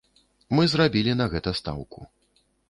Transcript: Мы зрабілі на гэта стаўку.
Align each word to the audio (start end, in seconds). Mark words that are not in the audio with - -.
Мы 0.55 0.63
зрабілі 0.71 1.13
на 1.19 1.27
гэта 1.35 1.53
стаўку. 1.61 2.03